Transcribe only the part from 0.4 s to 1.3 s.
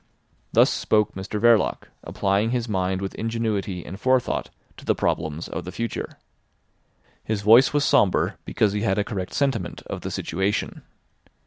Thus spoke